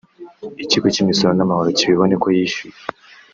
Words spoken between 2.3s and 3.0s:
yishyuye